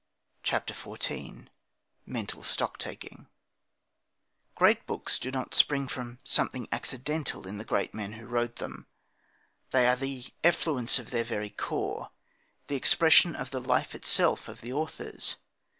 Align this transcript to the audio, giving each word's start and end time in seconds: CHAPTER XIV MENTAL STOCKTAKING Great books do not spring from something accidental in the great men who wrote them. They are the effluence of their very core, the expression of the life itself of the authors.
CHAPTER 0.41 0.73
XIV 0.73 1.45
MENTAL 2.07 2.41
STOCKTAKING 2.41 3.27
Great 4.55 4.87
books 4.87 5.19
do 5.19 5.29
not 5.29 5.53
spring 5.53 5.87
from 5.87 6.17
something 6.23 6.67
accidental 6.71 7.45
in 7.45 7.59
the 7.59 7.63
great 7.63 7.93
men 7.93 8.13
who 8.13 8.25
wrote 8.25 8.55
them. 8.55 8.87
They 9.69 9.85
are 9.87 9.95
the 9.95 10.23
effluence 10.43 10.97
of 10.97 11.11
their 11.11 11.23
very 11.23 11.51
core, 11.51 12.09
the 12.65 12.75
expression 12.75 13.35
of 13.35 13.51
the 13.51 13.61
life 13.61 13.93
itself 13.93 14.47
of 14.47 14.61
the 14.61 14.73
authors. 14.73 15.35